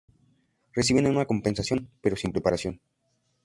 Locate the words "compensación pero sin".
1.27-2.31